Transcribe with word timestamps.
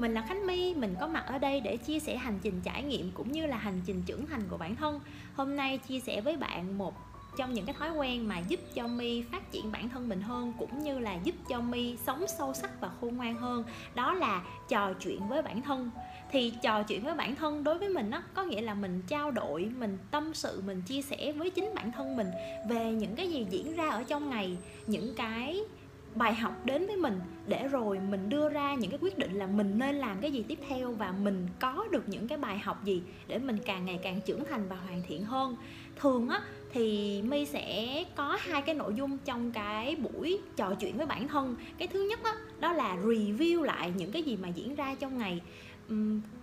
mình 0.00 0.14
là 0.14 0.22
Khánh 0.28 0.46
My, 0.46 0.74
mình 0.74 0.94
có 1.00 1.06
mặt 1.06 1.24
ở 1.26 1.38
đây 1.38 1.60
để 1.60 1.76
chia 1.76 2.00
sẻ 2.00 2.16
hành 2.16 2.38
trình 2.42 2.60
trải 2.64 2.82
nghiệm 2.82 3.10
cũng 3.14 3.32
như 3.32 3.46
là 3.46 3.56
hành 3.56 3.80
trình 3.86 4.02
trưởng 4.06 4.26
thành 4.26 4.42
của 4.50 4.56
bản 4.56 4.76
thân. 4.76 5.00
Hôm 5.34 5.56
nay 5.56 5.78
chia 5.78 6.00
sẻ 6.00 6.20
với 6.20 6.36
bạn 6.36 6.78
một 6.78 6.94
trong 7.36 7.54
những 7.54 7.66
cái 7.66 7.74
thói 7.78 7.90
quen 7.92 8.28
mà 8.28 8.38
giúp 8.38 8.60
cho 8.74 8.86
My 8.86 9.22
phát 9.22 9.52
triển 9.52 9.72
bản 9.72 9.88
thân 9.88 10.08
mình 10.08 10.20
hơn 10.20 10.52
cũng 10.58 10.82
như 10.82 10.98
là 10.98 11.14
giúp 11.24 11.34
cho 11.48 11.60
My 11.60 11.96
sống 12.06 12.24
sâu 12.38 12.54
sắc 12.54 12.80
và 12.80 12.90
khôn 13.00 13.16
ngoan 13.16 13.34
hơn, 13.34 13.64
đó 13.94 14.14
là 14.14 14.42
trò 14.68 14.92
chuyện 14.92 15.28
với 15.28 15.42
bản 15.42 15.62
thân. 15.62 15.90
Thì 16.30 16.52
trò 16.62 16.82
chuyện 16.82 17.04
với 17.04 17.14
bản 17.14 17.34
thân 17.34 17.64
đối 17.64 17.78
với 17.78 17.88
mình 17.88 18.10
á 18.10 18.22
có 18.34 18.44
nghĩa 18.44 18.60
là 18.60 18.74
mình 18.74 19.02
trao 19.08 19.30
đổi, 19.30 19.70
mình 19.78 19.98
tâm 20.10 20.34
sự, 20.34 20.62
mình 20.66 20.82
chia 20.82 21.02
sẻ 21.02 21.32
với 21.32 21.50
chính 21.50 21.74
bản 21.74 21.92
thân 21.92 22.16
mình 22.16 22.30
về 22.68 22.92
những 22.92 23.16
cái 23.16 23.30
gì 23.30 23.46
diễn 23.50 23.76
ra 23.76 23.90
ở 23.90 24.02
trong 24.02 24.30
ngày, 24.30 24.56
những 24.86 25.14
cái 25.16 25.60
bài 26.14 26.34
học 26.34 26.66
đến 26.66 26.86
với 26.86 26.96
mình 26.96 27.20
để 27.46 27.68
rồi 27.68 27.98
mình 27.98 28.28
đưa 28.28 28.48
ra 28.48 28.74
những 28.74 28.90
cái 28.90 28.98
quyết 29.02 29.18
định 29.18 29.32
là 29.32 29.46
mình 29.46 29.78
nên 29.78 29.94
làm 29.94 30.20
cái 30.20 30.32
gì 30.32 30.44
tiếp 30.48 30.58
theo 30.68 30.92
và 30.92 31.12
mình 31.12 31.46
có 31.60 31.86
được 31.90 32.08
những 32.08 32.28
cái 32.28 32.38
bài 32.38 32.58
học 32.58 32.84
gì 32.84 33.02
để 33.26 33.38
mình 33.38 33.58
càng 33.64 33.86
ngày 33.86 33.98
càng 34.02 34.20
trưởng 34.20 34.44
thành 34.50 34.68
và 34.68 34.76
hoàn 34.76 35.02
thiện 35.08 35.24
hơn. 35.24 35.56
Thường 35.96 36.28
á 36.28 36.40
thì 36.72 37.22
my 37.22 37.44
sẽ 37.44 38.04
có 38.16 38.38
hai 38.40 38.62
cái 38.62 38.74
nội 38.74 38.94
dung 38.94 39.18
trong 39.24 39.52
cái 39.52 39.96
buổi 39.96 40.38
trò 40.56 40.74
chuyện 40.80 40.96
với 40.96 41.06
bản 41.06 41.28
thân. 41.28 41.56
Cái 41.78 41.88
thứ 41.88 42.06
nhất 42.10 42.22
đó, 42.24 42.34
đó 42.60 42.72
là 42.72 42.96
review 42.96 43.62
lại 43.62 43.92
những 43.96 44.12
cái 44.12 44.22
gì 44.22 44.36
mà 44.36 44.48
diễn 44.48 44.74
ra 44.74 44.94
trong 44.94 45.18
ngày 45.18 45.40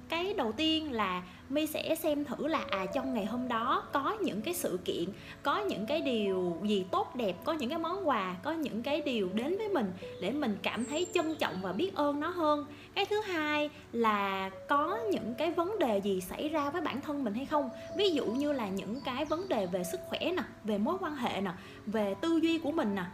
cái 0.10 0.34
đầu 0.34 0.52
tiên 0.52 0.92
là 0.92 1.24
mi 1.50 1.68
sẽ 1.68 1.96
xem 1.96 2.26
thử 2.26 2.48
là 2.48 2.66
à 2.70 2.86
trong 2.86 3.14
ngày 3.14 3.26
hôm 3.26 3.48
đó 3.48 3.84
có 3.94 4.18
những 4.22 4.42
cái 4.42 4.54
sự 4.54 4.80
kiện, 4.86 5.06
có 5.44 5.60
những 5.60 5.86
cái 5.86 6.02
điều 6.02 6.58
gì 6.64 6.86
tốt 6.92 7.16
đẹp, 7.16 7.36
có 7.44 7.54
những 7.54 7.70
cái 7.70 7.80
món 7.80 8.08
quà, 8.08 8.36
có 8.44 8.52
những 8.52 8.84
cái 8.84 9.02
điều 9.02 9.30
đến 9.34 9.58
với 9.58 9.70
mình 9.70 9.92
để 10.22 10.32
mình 10.32 10.58
cảm 10.64 10.86
thấy 10.86 11.08
trân 11.14 11.36
trọng 11.36 11.54
và 11.62 11.74
biết 11.74 11.96
ơn 11.96 12.20
nó 12.20 12.30
hơn. 12.30 12.66
Cái 12.94 13.06
thứ 13.06 13.22
hai 13.22 13.70
là 13.92 14.50
có 14.70 14.98
những 15.12 15.36
cái 15.38 15.52
vấn 15.52 15.80
đề 15.80 15.98
gì 15.98 16.22
xảy 16.22 16.50
ra 16.50 16.70
với 16.70 16.82
bản 16.82 17.02
thân 17.02 17.24
mình 17.24 17.34
hay 17.34 17.46
không? 17.46 17.70
Ví 17.98 18.10
dụ 18.10 18.26
như 18.26 18.52
là 18.52 18.68
những 18.68 19.02
cái 19.06 19.26
vấn 19.26 19.50
đề 19.50 19.66
về 19.66 19.84
sức 19.92 20.00
khỏe 20.10 20.20
nè, 20.20 20.44
về 20.64 20.78
mối 20.78 20.98
quan 21.00 21.16
hệ 21.16 21.42
nè, 21.42 21.52
về 21.86 22.16
tư 22.22 22.40
duy 22.44 22.60
của 22.60 22.72
mình 22.72 22.96
nè. 22.96 23.06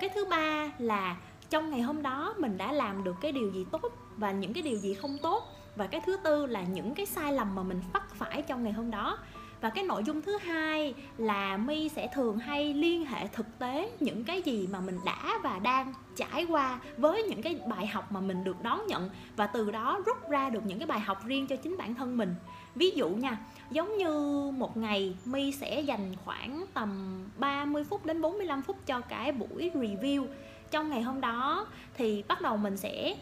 Cái 0.00 0.10
thứ 0.14 0.24
ba 0.24 0.72
là 0.78 1.16
trong 1.50 1.70
ngày 1.70 1.80
hôm 1.80 2.02
đó 2.02 2.34
mình 2.38 2.58
đã 2.58 2.72
làm 2.72 3.04
được 3.04 3.16
cái 3.20 3.32
điều 3.32 3.50
gì 3.50 3.66
tốt 3.72 3.82
và 4.16 4.32
những 4.32 4.52
cái 4.52 4.62
điều 4.62 4.78
gì 4.78 4.94
không 4.94 5.18
tốt 5.22 5.44
và 5.76 5.86
cái 5.86 6.00
thứ 6.06 6.16
tư 6.24 6.46
là 6.46 6.62
những 6.62 6.94
cái 6.94 7.06
sai 7.06 7.32
lầm 7.32 7.54
mà 7.54 7.62
mình 7.62 7.80
phát 7.92 8.14
phải 8.14 8.42
trong 8.42 8.62
ngày 8.62 8.72
hôm 8.72 8.90
đó. 8.90 9.18
Và 9.60 9.70
cái 9.70 9.84
nội 9.84 10.04
dung 10.04 10.22
thứ 10.22 10.38
hai 10.38 10.94
là 11.18 11.56
mi 11.56 11.88
sẽ 11.88 12.08
thường 12.14 12.38
hay 12.38 12.74
liên 12.74 13.06
hệ 13.06 13.26
thực 13.26 13.58
tế 13.58 13.90
những 14.00 14.24
cái 14.24 14.42
gì 14.42 14.68
mà 14.72 14.80
mình 14.80 14.98
đã 15.04 15.38
và 15.42 15.58
đang 15.58 15.94
trải 16.16 16.44
qua 16.44 16.80
với 16.96 17.22
những 17.22 17.42
cái 17.42 17.60
bài 17.68 17.86
học 17.86 18.12
mà 18.12 18.20
mình 18.20 18.44
được 18.44 18.62
đón 18.62 18.86
nhận. 18.86 19.10
Và 19.36 19.46
từ 19.46 19.70
đó 19.70 20.00
rút 20.06 20.30
ra 20.30 20.50
được 20.50 20.66
những 20.66 20.78
cái 20.78 20.86
bài 20.86 21.00
học 21.00 21.26
riêng 21.26 21.46
cho 21.46 21.56
chính 21.56 21.76
bản 21.78 21.94
thân 21.94 22.16
mình. 22.16 22.34
Ví 22.74 22.90
dụ 22.90 23.08
nha, 23.08 23.38
giống 23.70 23.96
như 23.96 24.10
một 24.50 24.76
ngày 24.76 25.16
mi 25.24 25.52
sẽ 25.52 25.80
dành 25.80 26.14
khoảng 26.24 26.64
tầm 26.74 27.20
30 27.38 27.84
phút 27.84 28.06
đến 28.06 28.20
45 28.20 28.62
phút 28.62 28.86
cho 28.86 29.00
cái 29.00 29.32
buổi 29.32 29.70
review. 29.74 30.26
Trong 30.70 30.90
ngày 30.90 31.02
hôm 31.02 31.20
đó 31.20 31.66
thì 31.94 32.24
bắt 32.28 32.40
đầu 32.40 32.56
mình 32.56 32.76
sẽ 32.76 33.16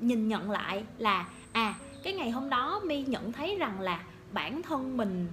nhìn 0.00 0.28
nhận 0.28 0.50
lại 0.50 0.84
là 0.98 1.28
à 1.52 1.74
cái 2.02 2.12
ngày 2.12 2.30
hôm 2.30 2.50
đó 2.50 2.80
mi 2.84 3.02
nhận 3.02 3.32
thấy 3.32 3.56
rằng 3.58 3.80
là 3.80 4.04
bản 4.32 4.62
thân 4.62 4.96
mình 4.96 5.26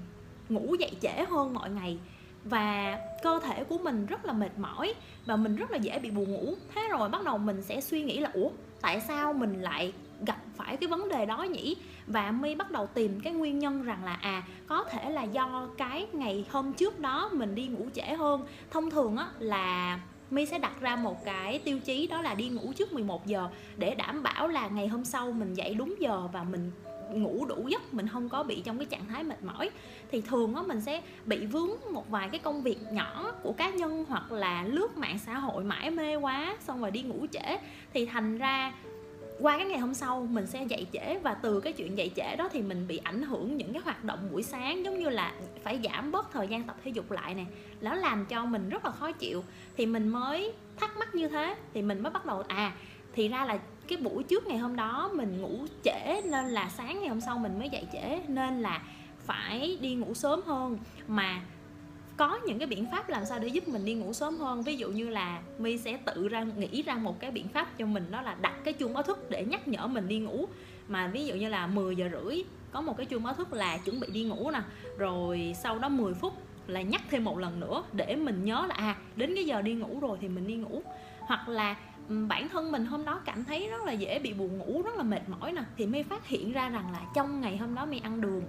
ngủ 0.50 0.75
dậy 0.80 0.92
trễ 1.02 1.25
hơn 1.30 1.53
mọi 1.53 1.70
ngày 1.70 1.98
và 2.44 2.98
cơ 3.23 3.39
thể 3.39 3.64
của 3.64 3.78
mình 3.78 4.06
rất 4.06 4.25
là 4.25 4.34
mệt 4.34 4.58
mỏi 4.58 4.94
và 5.25 5.36
mình 5.36 5.56
rất 5.56 5.72
là 5.72 5.78
dễ 5.78 6.00
bị 6.00 6.12
buồn 6.12 6.31
ngủ. 6.31 6.53
Thế 6.75 6.88
rồi 6.92 7.09
bắt 7.09 7.23
đầu 7.23 7.38
mình 7.38 7.62
sẽ 7.62 7.81
suy 7.81 8.02
nghĩ 8.02 8.20
là, 8.20 8.30
ủa, 8.34 8.50
tại 8.81 9.02
sao 9.02 9.34
mình 9.34 9.62
lại 9.62 9.94
gặp 10.25 10.38
phải 10.56 10.78
cái 10.78 10.88
vấn 10.88 11.09
đề 11.09 11.25
đó 11.25 11.44
nhỉ? 11.44 11.75
Và 12.08 12.31
mi 12.31 12.56
bắt 12.56 12.72
đầu 12.72 12.88
tìm 12.88 13.19
cái 13.19 13.34
nguyên 13.34 13.59
nhân 13.59 13.84
rằng 13.84 14.03
là 14.03 14.13
à 14.13 14.44
có 14.68 14.84
thể 14.84 15.09
là 15.09 15.24
do 15.24 15.68
cái 15.78 16.08
ngày 16.13 16.46
hôm 16.52 16.74
trước 16.74 17.00
đó 17.00 17.29
mình 17.34 17.56
đi 17.56 17.68
ngủ 17.68 17.90
trễ 17.94 18.16
hơn. 18.16 18.46
Thông 18.72 18.90
thường 18.90 19.18
á 19.18 19.28
là 19.40 20.00
My 20.29 20.45
sẽ 20.45 20.59
đặt 20.59 20.81
ra 20.81 20.95
một 20.95 21.25
cái 21.25 21.59
tiêu 21.59 21.79
chí 21.79 22.07
đó 22.07 22.22
là 22.22 22.35
đi 22.35 22.50
ngủ 22.50 22.73
trước 22.73 22.94
11 22.94 23.28
giờ 23.28 23.50
để 23.78 23.95
đảm 23.95 24.23
bảo 24.23 24.47
là 24.47 24.67
ngày 24.67 24.88
hôm 24.88 25.06
sau 25.06 25.31
mình 25.31 25.53
dậy 25.53 25.73
đúng 25.73 25.95
giờ 26.00 26.28
và 26.34 26.44
mình 26.44 26.72
ngủ 27.13 27.45
đủ 27.45 27.67
giấc, 27.67 27.94
mình 27.94 28.07
không 28.07 28.29
có 28.29 28.44
bị 28.44 28.62
trong 28.66 28.78
cái 28.78 28.85
trạng 28.85 29.06
thái 29.06 29.23
mệt 29.23 29.44
mỏi. 29.44 29.69
Thì 30.12 30.22
thường 30.22 30.56
á, 30.56 30.62
mình 30.62 30.81
sẽ 30.81 31.01
bị 31.25 31.45
vướng 31.45 31.69
một 31.91 32.09
vài 32.09 32.29
cái 32.29 32.40
công 32.40 32.63
việc 32.63 32.78
nhỏ 32.91 33.31
của 33.44 33.51
cá 33.51 33.69
nhân 33.69 34.06
hoặc 34.09 34.31
là 34.31 34.63
lướt 34.63 34.97
mạng 34.97 35.19
xã 35.25 35.38
hội 35.38 35.63
mãi 35.63 35.91
mê 35.91 36.16
quá, 36.16 36.57
xong 36.59 36.81
rồi 36.81 36.91
đi 36.91 37.01
ngủ 37.01 37.25
trễ. 37.31 37.57
Thì 37.94 38.06
thành 38.06 38.38
ra 38.38 38.73
qua 39.39 39.57
cái 39.57 39.67
ngày 39.67 39.79
hôm 39.79 39.94
sau 39.94 40.27
mình 40.31 40.47
sẽ 40.47 40.63
dậy 40.63 40.88
trễ 40.94 41.19
và 41.19 41.33
từ 41.33 41.59
cái 41.59 41.73
chuyện 41.73 41.97
dậy 41.97 42.11
trễ 42.16 42.35
đó 42.35 42.50
thì 42.51 42.61
mình 42.61 42.88
bị 42.88 42.97
ảnh 42.97 43.22
hưởng 43.22 43.57
những 43.57 43.73
cái 43.73 43.81
hoạt 43.85 44.03
động 44.03 44.19
buổi 44.31 44.44
sáng, 44.44 44.85
giống 44.85 45.00
như 45.00 45.09
là 45.09 45.33
phải 45.63 45.79
giảm 45.83 46.11
bớt 46.11 46.31
thời 46.31 46.47
gian 46.47 46.63
tập 46.63 46.75
thể 46.83 46.91
dục 46.91 47.11
lại 47.11 47.35
nè. 47.35 47.45
Nó 47.81 47.95
làm 47.95 48.25
cho 48.25 48.45
mình 48.45 48.69
rất 48.69 48.85
là 48.85 48.91
khó 48.91 49.11
chịu. 49.11 49.44
Thì 49.78 49.85
mình 49.85 50.07
mới 50.07 50.53
thắc 50.78 50.97
mắc 50.97 51.16
như 51.16 51.28
thế, 51.28 51.55
thì 51.73 51.81
mình 51.81 52.03
mới 52.03 52.11
bắt 52.11 52.25
đầu 52.25 52.44
à 52.47 52.72
thì 53.13 53.28
ra 53.28 53.45
là 53.45 53.59
cái 53.88 53.97
buổi 53.97 54.23
trước 54.23 54.47
ngày 54.47 54.57
hôm 54.57 54.75
đó 54.75 55.09
mình 55.13 55.41
ngủ 55.41 55.66
trễ 55.83 56.22
nên 56.25 56.45
là 56.45 56.69
sáng 56.78 56.99
ngày 56.99 57.09
hôm 57.09 57.22
sau 57.22 57.38
mình 57.38 57.59
mới 57.59 57.69
dậy 57.69 57.88
trễ, 57.94 58.19
nên 58.28 58.61
là 58.61 58.81
phải 59.25 59.78
đi 59.81 59.95
ngủ 59.95 60.13
sớm 60.13 60.41
hơn. 60.45 60.78
Mà 61.07 61.41
có 62.19 62.40
những 62.46 62.59
cái 62.59 62.68
biện 62.68 62.85
pháp 62.91 63.09
làm 63.09 63.25
sao 63.25 63.40
để 63.40 63.47
giúp 63.47 63.68
mình 63.68 63.85
đi 63.85 63.94
ngủ 63.94 64.13
sớm 64.13 64.38
hơn? 64.38 64.63
Ví 64.63 64.78
dụ 64.78 64.90
như 64.90 65.09
là 65.09 65.41
mi 65.57 65.78
sẽ 65.78 65.97
tự 65.97 66.28
ra 66.28 66.44
nghĩ 66.44 66.81
ra 66.81 66.96
một 66.96 67.19
cái 67.19 67.31
biện 67.31 67.47
pháp 67.47 67.78
cho 67.78 67.85
mình 67.85 68.12
đó 68.12 68.22
là 68.22 68.35
đặt 68.41 68.53
cái 68.63 68.74
chuông 68.74 68.94
báo 68.94 69.03
thức 69.03 69.30
để 69.30 69.46
nhắc 69.46 69.68
nhở 69.68 69.88
mình 69.88 70.07
đi 70.07 70.19
ngủ. 70.19 70.46
Mà 70.88 71.08
ví 71.08 71.25
dụ 71.25 71.35
như 71.35 71.50
là 71.50 71.68
10 71.68 71.96
giờ 71.96 72.09
rưỡi 72.12 72.44
có 72.72 72.81
một 72.81 72.97
cái 72.97 73.06
chuông 73.06 73.24
báo 73.24 73.34
thức 73.34 73.53
là 73.53 73.78
chuẩn 73.78 74.00
bị 74.00 74.08
đi 74.12 74.24
ngủ 74.24 74.52
nè 74.52 74.62
rồi 74.97 75.56
sau 75.63 75.79
đó 75.79 75.90
10 75.90 76.13
phút 76.13 76.34
là 76.68 76.81
nhắc 76.81 77.02
thêm 77.09 77.24
một 77.24 77.40
lần 77.40 77.59
nữa 77.59 77.84
để 77.94 78.16
mình 78.16 78.46
nhớ 78.46 78.66
là 78.69 78.75
à 78.75 78.96
đến 79.16 79.35
cái 79.35 79.46
giờ 79.46 79.62
đi 79.62 79.74
ngủ 79.74 80.00
rồi 80.00 80.18
thì 80.22 80.28
mình 80.28 80.47
đi 80.47 80.56
ngủ. 80.56 80.81
Hoặc 81.19 81.50
là 81.50 81.75
bản 82.08 82.50
thân 82.50 82.72
mình 82.72 82.85
hôm 82.85 83.06
đó 83.06 83.22
cảm 83.25 83.44
thấy 83.44 83.68
rất 83.69 83.84
là 83.85 83.91
dễ 83.91 84.19
bị 84.19 84.34
buồn 84.34 84.58
ngủ 84.58 84.81
rất 84.81 84.96
là 84.96 85.03
mệt 85.03 85.29
mỏi 85.29 85.52
nè 85.52 85.62
thì 85.78 85.85
mi 85.85 86.03
phát 86.03 86.28
hiện 86.28 86.52
ra 86.52 86.69
rằng 86.69 86.91
là 86.91 87.02
trong 87.16 87.41
ngày 87.41 87.58
hôm 87.58 87.75
đó 87.75 87.85
mi 87.85 88.00
ăn 88.00 88.22
đường 88.22 88.44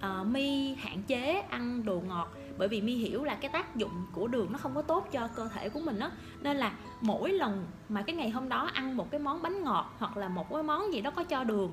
ờ, 0.00 0.18
uh, 0.20 0.26
mi 0.26 0.74
hạn 0.74 1.02
chế 1.02 1.42
ăn 1.50 1.84
đồ 1.84 2.02
ngọt 2.08 2.36
bởi 2.60 2.68
vì 2.68 2.80
mi 2.80 2.94
hiểu 2.94 3.24
là 3.24 3.34
cái 3.34 3.50
tác 3.50 3.76
dụng 3.76 4.06
của 4.12 4.26
đường 4.26 4.52
nó 4.52 4.58
không 4.58 4.74
có 4.74 4.82
tốt 4.82 5.08
cho 5.12 5.28
cơ 5.34 5.48
thể 5.54 5.68
của 5.68 5.80
mình 5.80 5.98
á. 5.98 6.10
Nên 6.40 6.56
là 6.56 6.72
mỗi 7.00 7.32
lần 7.32 7.66
mà 7.88 8.02
cái 8.02 8.16
ngày 8.16 8.30
hôm 8.30 8.48
đó 8.48 8.70
ăn 8.74 8.96
một 8.96 9.10
cái 9.10 9.20
món 9.20 9.42
bánh 9.42 9.64
ngọt 9.64 9.94
hoặc 9.98 10.16
là 10.16 10.28
một 10.28 10.52
cái 10.52 10.62
món 10.62 10.92
gì 10.92 11.00
đó 11.00 11.10
có 11.10 11.24
cho 11.24 11.44
đường, 11.44 11.72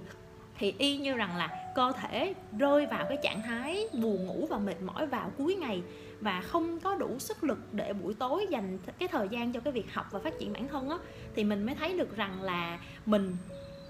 thì 0.58 0.74
y 0.78 0.98
như 0.98 1.14
rằng 1.14 1.38
là 1.38 1.72
cơ 1.76 1.92
thể 2.02 2.34
rơi 2.58 2.86
vào 2.86 3.06
cái 3.10 3.18
trạng 3.24 3.42
thái 3.42 3.88
buồn 3.94 4.26
ngủ 4.26 4.48
và 4.50 4.58
mệt 4.58 4.82
mỏi 4.82 5.06
vào 5.06 5.32
cuối 5.38 5.56
ngày 5.56 5.82
và 6.22 6.42
không 6.42 6.80
có 6.80 6.96
đủ 6.96 7.20
sức 7.20 7.44
lực 7.44 7.60
để 7.72 7.94
buổi 7.94 8.14
tối 8.14 8.48
dành 8.50 8.78
cái 9.00 9.08
thời 9.08 9.28
gian 9.30 9.54
cho 9.54 9.60
cái 9.60 9.74
việc 9.74 9.94
học 9.94 10.06
và 10.12 10.20
phát 10.20 10.40
triển 10.40 10.54
bản 10.54 10.68
thân 10.68 10.90
á, 10.90 10.98
thì 11.36 11.44
mình 11.44 11.66
mới 11.66 11.76
thấy 11.76 11.98
được 11.98 12.16
rằng 12.16 12.42
là 12.42 12.80
mình 13.06 13.38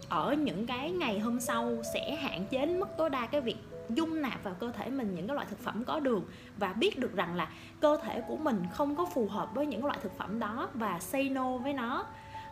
ở 0.09 0.33
những 0.33 0.65
cái 0.65 0.91
ngày 0.91 1.19
hôm 1.19 1.39
sau 1.39 1.77
sẽ 1.93 2.15
hạn 2.15 2.45
chế 2.49 2.65
đến 2.65 2.79
mức 2.79 2.89
tối 2.97 3.09
đa 3.09 3.27
cái 3.27 3.41
việc 3.41 3.57
dung 3.89 4.21
nạp 4.21 4.43
vào 4.43 4.53
cơ 4.53 4.71
thể 4.71 4.89
mình 4.89 5.15
những 5.15 5.27
cái 5.27 5.35
loại 5.35 5.47
thực 5.49 5.59
phẩm 5.59 5.83
có 5.83 5.99
đường 5.99 6.23
và 6.57 6.73
biết 6.73 6.99
được 6.99 7.15
rằng 7.15 7.35
là 7.35 7.47
cơ 7.79 7.97
thể 8.03 8.21
của 8.27 8.35
mình 8.35 8.63
không 8.73 8.95
có 8.95 9.05
phù 9.05 9.27
hợp 9.27 9.55
với 9.55 9.65
những 9.65 9.85
loại 9.85 9.97
thực 10.03 10.17
phẩm 10.17 10.39
đó 10.39 10.69
và 10.73 10.99
say 10.99 11.29
no 11.29 11.57
với 11.57 11.73
nó. 11.73 12.05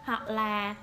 Hoặc 0.04 0.28
là 0.28 0.76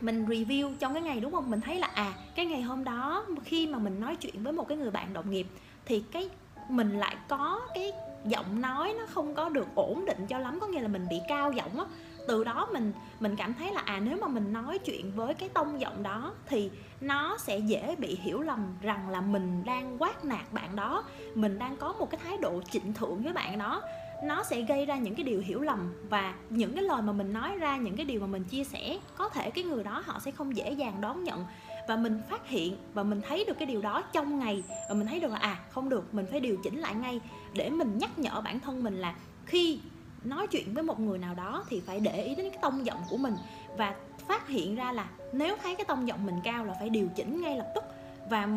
mình 0.00 0.26
review 0.26 0.74
trong 0.78 0.94
cái 0.94 1.02
ngày, 1.02 1.20
đúng 1.20 1.32
không? 1.32 1.50
Mình 1.50 1.60
thấy 1.60 1.78
là 1.78 1.86
à 1.94 2.12
cái 2.34 2.46
ngày 2.46 2.62
hôm 2.62 2.84
đó 2.84 3.26
khi 3.44 3.66
mà 3.66 3.78
mình 3.78 4.00
nói 4.00 4.16
chuyện 4.16 4.42
với 4.42 4.52
một 4.52 4.68
cái 4.68 4.78
người 4.78 4.90
bạn 4.90 5.12
đồng 5.12 5.30
nghiệp 5.30 5.46
thì 5.84 6.04
cái 6.12 6.28
mình 6.68 6.98
lại 6.98 7.16
có 7.28 7.60
cái 7.74 7.92
giọng 8.24 8.60
nói 8.60 8.94
nó 8.98 9.06
không 9.06 9.34
có 9.34 9.48
được 9.48 9.66
ổn 9.74 10.04
định 10.06 10.26
cho 10.26 10.38
lắm, 10.38 10.60
có 10.60 10.66
nghĩa 10.66 10.80
là 10.80 10.88
mình 10.88 11.06
bị 11.10 11.16
cao 11.28 11.52
giọng 11.52 11.78
á 11.78 11.84
từ 12.26 12.44
đó 12.44 12.68
mình 12.72 12.92
mình 13.20 13.36
cảm 13.36 13.54
thấy 13.54 13.72
là 13.72 13.80
à 13.80 14.00
nếu 14.04 14.18
mà 14.20 14.28
mình 14.28 14.52
nói 14.52 14.78
chuyện 14.78 15.12
với 15.14 15.34
cái 15.34 15.48
tông 15.48 15.80
giọng 15.80 16.02
đó 16.02 16.32
thì 16.46 16.70
nó 17.00 17.36
sẽ 17.38 17.58
dễ 17.58 17.96
bị 17.98 18.18
hiểu 18.22 18.40
lầm 18.40 18.66
rằng 18.82 19.10
là 19.10 19.20
mình 19.20 19.64
đang 19.64 19.96
quát 19.98 20.24
nạt 20.24 20.52
bạn 20.52 20.76
đó. 20.76 21.04
Mình 21.34 21.58
đang 21.58 21.76
có 21.76 21.92
một 21.92 22.10
cái 22.10 22.20
thái 22.24 22.36
độ 22.36 22.62
trịnh 22.70 22.92
thượng 22.92 23.22
với 23.22 23.32
bạn 23.32 23.58
đó. 23.58 23.82
Nó 24.24 24.42
sẽ 24.42 24.60
gây 24.60 24.86
ra 24.86 24.96
những 24.96 25.14
cái 25.14 25.24
điều 25.24 25.40
hiểu 25.40 25.60
lầm 25.60 25.92
và 26.10 26.34
những 26.50 26.74
cái 26.74 26.82
lời 26.82 27.02
mà 27.02 27.12
mình 27.12 27.32
nói 27.32 27.58
ra, 27.58 27.76
những 27.76 27.96
cái 27.96 28.06
điều 28.06 28.20
mà 28.20 28.26
mình 28.26 28.44
chia 28.44 28.64
sẻ, 28.64 28.98
có 29.16 29.28
thể 29.28 29.50
cái 29.50 29.64
người 29.64 29.84
đó 29.84 30.02
họ 30.06 30.18
sẽ 30.24 30.30
không 30.30 30.56
dễ 30.56 30.70
dàng 30.70 31.00
đón 31.00 31.24
nhận. 31.24 31.44
Và 31.88 31.96
mình 31.96 32.20
phát 32.30 32.48
hiện 32.48 32.76
và 32.94 33.02
mình 33.02 33.20
thấy 33.28 33.44
được 33.44 33.58
cái 33.58 33.66
điều 33.66 33.82
đó 33.82 34.02
trong 34.12 34.38
ngày 34.38 34.62
và 34.88 34.94
mình 34.94 35.06
thấy 35.06 35.20
được 35.20 35.30
là 35.30 35.38
à 35.38 35.58
không 35.70 35.88
được, 35.88 36.14
mình 36.14 36.26
phải 36.30 36.40
điều 36.40 36.56
chỉnh 36.56 36.78
lại 36.78 36.94
ngay 36.94 37.20
để 37.52 37.70
mình 37.70 37.98
nhắc 37.98 38.18
nhở 38.18 38.40
bản 38.40 38.60
thân 38.60 38.84
mình 38.84 38.94
là 38.94 39.14
khi 39.46 39.80
nói 40.24 40.46
chuyện 40.46 40.74
với 40.74 40.82
một 40.82 41.00
người 41.00 41.18
nào 41.18 41.34
đó 41.34 41.64
thì 41.68 41.82
phải 41.86 42.00
để 42.00 42.22
ý 42.22 42.34
đến 42.34 42.50
cái 42.50 42.58
tông 42.62 42.86
giọng 42.86 43.02
của 43.10 43.16
mình 43.16 43.34
và 43.76 43.94
phát 44.28 44.48
hiện 44.48 44.76
ra 44.76 44.92
là 44.92 45.08
nếu 45.32 45.56
thấy 45.62 45.74
cái 45.74 45.84
tông 45.84 46.08
giọng 46.08 46.26
mình 46.26 46.40
cao 46.44 46.64
là 46.64 46.74
phải 46.78 46.90
điều 46.90 47.08
chỉnh 47.16 47.40
ngay 47.40 47.56
lập 47.56 47.72
tức. 47.74 47.84
Và 48.30 48.48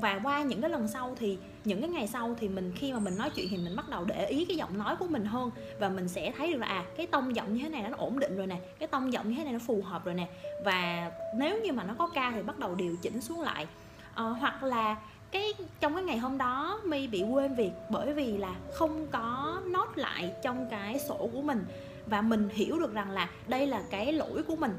và 0.00 0.20
qua 0.22 0.42
những 0.42 0.60
cái 0.60 0.70
lần 0.70 0.88
sau 0.88 1.14
thì 1.18 1.38
những 1.64 1.80
cái 1.80 1.90
ngày 1.90 2.06
sau 2.06 2.36
thì 2.40 2.48
mình 2.48 2.72
khi 2.76 2.92
mà 2.92 2.98
mình 2.98 3.18
nói 3.18 3.30
chuyện 3.30 3.46
thì 3.50 3.56
mình 3.56 3.76
bắt 3.76 3.88
đầu 3.88 4.04
để 4.04 4.26
ý 4.26 4.44
cái 4.44 4.56
giọng 4.56 4.78
nói 4.78 4.96
của 4.96 5.06
mình 5.06 5.24
hơn 5.24 5.50
và 5.80 5.88
mình 5.88 6.08
sẽ 6.08 6.32
thấy 6.36 6.52
được 6.52 6.58
là 6.58 6.66
à 6.66 6.84
cái 6.96 7.06
tông 7.06 7.36
giọng 7.36 7.54
như 7.54 7.62
thế 7.62 7.68
này 7.68 7.82
nó 7.82 7.96
ổn 7.96 8.18
định 8.18 8.36
rồi 8.36 8.46
nè 8.46 8.60
cái 8.78 8.88
tông 8.88 9.12
giọng 9.12 9.28
như 9.28 9.34
thế 9.36 9.44
này 9.44 9.52
nó 9.52 9.58
phù 9.66 9.82
hợp 9.82 10.04
rồi 10.04 10.14
nè. 10.14 10.28
Và 10.64 11.10
nếu 11.36 11.62
như 11.62 11.72
mà 11.72 11.84
nó 11.84 11.94
có 11.98 12.10
ca 12.14 12.30
thì 12.34 12.42
bắt 12.42 12.58
đầu 12.58 12.74
điều 12.74 12.96
chỉnh 13.02 13.20
xuống 13.20 13.40
lại. 13.40 13.66
À, 14.14 14.24
hoặc 14.24 14.62
là 14.62 14.96
cái, 15.34 15.54
trong 15.80 15.94
cái 15.94 16.04
ngày 16.04 16.18
hôm 16.18 16.38
đó 16.38 16.80
mi 16.84 17.06
bị 17.06 17.22
quên 17.22 17.54
việc 17.54 17.70
bởi 17.90 18.12
vì 18.12 18.36
là 18.36 18.54
không 18.72 19.06
có 19.06 19.60
nốt 19.66 19.88
lại 19.96 20.32
trong 20.42 20.66
cái 20.70 20.98
sổ 20.98 21.28
của 21.32 21.42
mình. 21.42 21.64
Và 22.06 22.20
mình 22.20 22.48
hiểu 22.52 22.78
được 22.78 22.94
rằng 22.94 23.10
là 23.10 23.30
đây 23.48 23.66
là 23.66 23.82
cái 23.90 24.12
lỗi 24.12 24.42
của 24.42 24.56
mình 24.56 24.72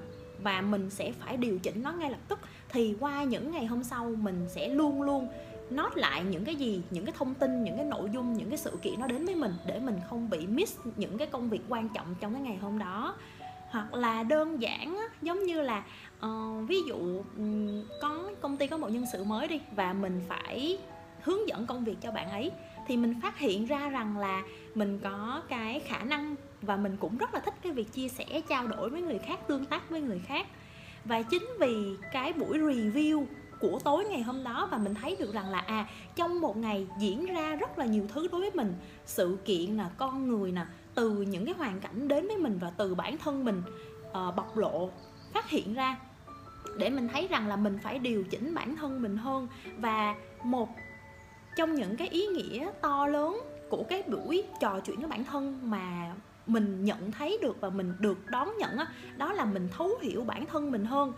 và 0.43 0.61
mình 0.61 0.89
sẽ 0.89 1.11
phải 1.11 1.37
điều 1.37 1.59
chỉnh 1.59 1.83
nó 1.83 1.91
ngay 1.91 2.09
lập 2.09 2.19
tức. 2.27 2.39
Thì 2.69 2.95
qua 2.99 3.23
những 3.23 3.51
ngày 3.51 3.65
hôm 3.65 3.83
sau, 3.83 4.13
mình 4.17 4.45
sẽ 4.49 4.69
luôn 4.69 5.01
luôn 5.01 5.27
nốt 5.69 5.97
lại 5.97 6.23
những 6.23 6.45
cái 6.45 6.55
gì, 6.55 6.81
những 6.89 7.05
cái 7.05 7.13
thông 7.17 7.33
tin, 7.33 7.63
những 7.63 7.77
cái 7.77 7.85
nội 7.85 8.09
dung, 8.13 8.33
những 8.33 8.49
cái 8.49 8.57
sự 8.57 8.71
kiện 8.81 8.99
nó 8.99 9.07
đến 9.07 9.25
với 9.25 9.35
mình 9.35 9.53
để 9.67 9.79
mình 9.79 9.99
không 10.09 10.29
bị 10.29 10.47
miss 10.47 10.77
những 10.95 11.17
cái 11.17 11.27
công 11.27 11.49
việc 11.49 11.61
quan 11.69 11.89
trọng 11.89 12.15
trong 12.19 12.33
cái 12.33 12.41
ngày 12.41 12.57
hôm 12.57 12.79
đó 12.79 13.15
hoặc 13.69 13.93
là 13.93 14.23
đơn 14.23 14.61
giản 14.61 14.97
giống 15.21 15.43
như 15.43 15.61
là 15.61 15.83
uh, 16.25 16.69
ví 16.69 16.81
dụ 16.87 17.23
có 18.01 18.31
công 18.41 18.57
ty 18.57 18.67
có 18.67 18.77
một 18.77 18.91
nhân 18.91 19.05
sự 19.11 19.23
mới 19.23 19.47
đi 19.47 19.61
và 19.75 19.93
mình 19.93 20.21
phải 20.27 20.77
hướng 21.21 21.47
dẫn 21.47 21.65
công 21.65 21.83
việc 21.83 21.95
cho 22.01 22.11
bạn 22.11 22.29
ấy 22.29 22.51
thì 22.87 22.97
mình 22.97 23.21
phát 23.21 23.39
hiện 23.39 23.65
ra 23.65 23.89
rằng 23.89 24.17
là 24.17 24.43
mình 24.75 24.99
có 25.03 25.41
cái 25.49 25.79
khả 25.79 26.03
năng 26.03 26.35
và 26.61 26.75
mình 26.77 26.97
cũng 26.99 27.17
rất 27.17 27.33
là 27.33 27.39
thích 27.39 27.53
cái 27.61 27.71
việc 27.71 27.93
chia 27.93 28.07
sẻ 28.07 28.41
trao 28.49 28.67
đổi 28.67 28.89
với 28.89 29.01
người 29.01 29.19
khác 29.19 29.39
tương 29.47 29.65
tác 29.65 29.89
với 29.89 30.01
người 30.01 30.21
khác. 30.27 30.47
Và 31.05 31.21
chính 31.21 31.43
vì 31.59 31.95
cái 32.11 32.33
buổi 32.33 32.59
review 32.59 33.25
của 33.59 33.79
tối 33.83 34.05
ngày 34.05 34.21
hôm 34.21 34.43
đó 34.43 34.67
và 34.71 34.77
mình 34.77 34.93
thấy 34.93 35.15
được 35.19 35.33
rằng 35.33 35.49
là 35.49 35.59
à 35.59 35.87
trong 36.15 36.41
một 36.41 36.57
ngày 36.57 36.87
diễn 36.99 37.25
ra 37.25 37.55
rất 37.55 37.79
là 37.79 37.85
nhiều 37.85 38.07
thứ 38.13 38.27
đối 38.31 38.41
với 38.41 38.51
mình. 38.53 38.73
Sự 39.05 39.37
kiện 39.45 39.77
là 39.77 39.89
con 39.97 40.27
người 40.27 40.51
nè 40.51 40.65
từ 40.95 41.09
những 41.09 41.45
cái 41.45 41.55
hoàn 41.57 41.79
cảnh 41.79 42.07
đến 42.07 42.27
với 42.27 42.37
mình 42.37 42.57
và 42.61 42.71
từ 42.77 42.95
bản 42.95 43.17
thân 43.17 43.45
mình 43.45 43.61
uh, 44.07 44.35
bộc 44.35 44.57
lộ 44.57 44.89
phát 45.33 45.49
hiện 45.49 45.73
ra. 45.73 45.97
Để 46.77 46.89
mình 46.89 47.07
thấy 47.07 47.27
rằng 47.27 47.47
là 47.47 47.55
mình 47.55 47.79
phải 47.83 47.99
điều 47.99 48.23
chỉnh 48.23 48.55
bản 48.55 48.75
thân 48.75 49.01
mình 49.01 49.17
hơn 49.17 49.47
và 49.77 50.15
một 50.43 50.69
trong 51.55 51.75
những 51.75 51.95
cái 51.95 52.07
ý 52.07 52.27
nghĩa 52.27 52.69
to 52.81 53.07
lớn 53.07 53.41
của 53.69 53.83
cái 53.89 54.03
buổi 54.07 54.43
trò 54.59 54.79
chuyện 54.79 54.99
với 54.99 55.09
bản 55.09 55.23
thân 55.23 55.59
mà 55.63 56.13
mình 56.47 56.85
nhận 56.85 57.11
thấy 57.11 57.37
được 57.41 57.61
và 57.61 57.69
mình 57.69 57.93
được 57.99 58.17
đón 58.29 58.49
nhận 58.57 58.77
đó, 58.77 58.87
đó 59.17 59.33
là 59.33 59.45
mình 59.45 59.69
thấu 59.77 59.89
hiểu 60.01 60.23
bản 60.23 60.45
thân 60.45 60.71
mình 60.71 60.85
hơn 60.85 61.13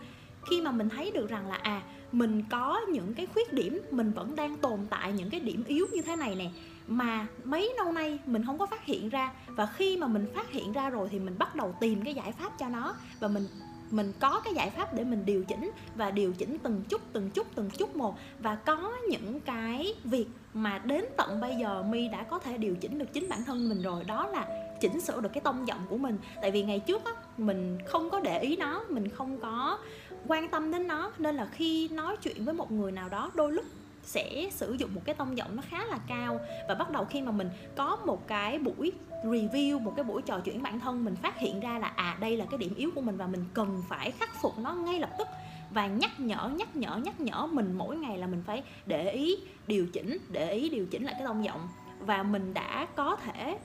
khi 0.50 0.60
mà 0.60 0.70
mình 0.70 0.88
thấy 0.88 1.10
được 1.10 1.28
rằng 1.28 1.48
là 1.48 1.54
à 1.54 1.82
mình 2.12 2.42
có 2.50 2.80
những 2.80 3.14
cái 3.14 3.26
khuyết 3.26 3.52
điểm, 3.52 3.80
mình 3.90 4.12
vẫn 4.12 4.36
đang 4.36 4.56
tồn 4.56 4.80
tại 4.90 5.12
những 5.12 5.30
cái 5.30 5.40
điểm 5.40 5.64
yếu 5.66 5.86
như 5.92 6.02
thế 6.02 6.16
này 6.16 6.34
nè, 6.34 6.50
mà 6.86 7.26
mấy 7.44 7.74
lâu 7.76 7.92
nay 7.92 8.18
mình 8.26 8.44
không 8.46 8.58
có 8.58 8.66
phát 8.66 8.84
hiện 8.84 9.08
ra, 9.08 9.32
và 9.46 9.66
khi 9.66 9.96
mà 9.96 10.06
mình 10.06 10.26
phát 10.34 10.50
hiện 10.50 10.72
ra 10.72 10.90
rồi 10.90 11.08
thì 11.10 11.18
mình 11.18 11.34
bắt 11.38 11.54
đầu 11.54 11.74
tìm 11.80 12.02
cái 12.04 12.14
giải 12.14 12.32
pháp 12.32 12.58
cho 12.58 12.68
nó, 12.68 12.94
và 13.20 13.28
mình 13.28 13.46
mình 13.90 14.12
có 14.20 14.40
cái 14.44 14.54
giải 14.54 14.70
pháp 14.70 14.94
để 14.94 15.04
mình 15.04 15.24
điều 15.24 15.44
chỉnh 15.44 15.70
và 15.94 16.10
điều 16.10 16.32
chỉnh 16.32 16.58
từng 16.62 16.82
chút 16.88 17.02
từng 17.12 17.30
chút 17.30 17.46
từng 17.54 17.70
chút 17.70 17.96
một. 17.96 18.18
Và 18.38 18.54
có 18.54 18.92
những 19.08 19.40
cái 19.40 19.94
việc 20.04 20.26
mà 20.54 20.78
đến 20.78 21.04
tận 21.16 21.40
bây 21.40 21.56
giờ 21.60 21.82
mi 21.82 22.08
đã 22.08 22.22
có 22.22 22.38
thể 22.38 22.58
điều 22.58 22.74
chỉnh 22.74 22.98
được 22.98 23.12
chính 23.12 23.28
bản 23.28 23.44
thân 23.44 23.68
mình 23.68 23.82
rồi, 23.82 24.04
đó 24.04 24.26
là 24.26 24.46
chỉnh 24.80 25.00
sửa 25.00 25.20
được 25.20 25.28
cái 25.32 25.40
tông 25.40 25.68
giọng 25.68 25.86
của 25.88 25.98
mình. 25.98 26.18
Tại 26.42 26.50
vì 26.50 26.62
ngày 26.62 26.80
trước 26.80 27.04
á, 27.04 27.12
mình 27.38 27.78
không 27.86 28.10
có 28.10 28.20
để 28.20 28.40
ý 28.40 28.56
nó, 28.56 28.84
mình 28.88 29.08
không 29.08 29.38
có 29.38 29.78
quan 30.26 30.48
tâm 30.48 30.70
đến 30.70 30.86
nó, 30.86 31.12
nên 31.18 31.34
là 31.34 31.46
khi 31.46 31.88
nói 31.88 32.16
chuyện 32.16 32.44
với 32.44 32.54
một 32.54 32.72
người 32.72 32.92
nào 32.92 33.08
đó, 33.08 33.30
đôi 33.34 33.52
lúc 33.52 33.64
sẽ 34.02 34.48
sử 34.52 34.72
dụng 34.72 34.94
một 34.94 35.00
cái 35.04 35.14
tông 35.14 35.36
giọng 35.36 35.56
nó 35.56 35.62
khá 35.68 35.84
là 35.84 35.98
cao. 36.08 36.40
Và 36.68 36.74
bắt 36.74 36.90
đầu 36.90 37.04
khi 37.04 37.22
mà 37.22 37.32
mình 37.32 37.50
có 37.76 37.96
một 38.06 38.28
cái 38.28 38.58
buổi 38.58 38.92
review, 39.24 39.80
một 39.80 39.92
cái 39.96 40.04
buổi 40.04 40.22
trò 40.22 40.40
chuyện 40.40 40.62
bản 40.62 40.80
thân, 40.80 41.04
mình 41.04 41.16
phát 41.16 41.38
hiện 41.38 41.60
ra 41.60 41.78
là 41.78 41.86
à 41.86 42.16
đây 42.20 42.36
là 42.36 42.44
cái 42.50 42.58
điểm 42.58 42.74
yếu 42.74 42.90
của 42.94 43.00
mình 43.00 43.16
và 43.16 43.26
mình 43.26 43.44
cần 43.54 43.82
phải 43.88 44.10
khắc 44.10 44.42
phục 44.42 44.58
nó 44.58 44.72
ngay 44.72 44.98
lập 44.98 45.10
tức. 45.18 45.28
Và 45.70 45.86
nhắc 45.86 46.20
nhở 46.20 46.48
nhắc 46.48 46.76
nhở 46.76 46.96
nhắc 46.96 47.20
nhở 47.20 47.46
mình 47.46 47.74
mỗi 47.78 47.96
ngày 47.96 48.18
là 48.18 48.26
mình 48.26 48.42
phải 48.46 48.62
để 48.86 49.10
ý 49.10 49.36
điều 49.66 49.86
chỉnh, 49.86 50.18
để 50.28 50.52
ý 50.52 50.68
điều 50.68 50.86
chỉnh 50.86 51.04
lại 51.04 51.14
cái 51.18 51.26
tông 51.26 51.44
giọng. 51.44 51.68
Và 52.00 52.22
mình 52.22 52.54
đã 52.54 52.86
có 52.96 53.16
thể 53.16 53.58